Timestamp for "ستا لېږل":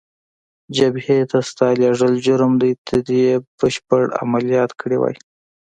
1.49-2.13